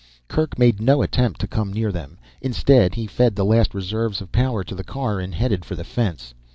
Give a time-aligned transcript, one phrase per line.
[0.27, 2.17] Kerk made no attempt to come near them.
[2.41, 5.83] Instead he fed the last reserves of power to the car and headed for the
[5.83, 6.33] fence.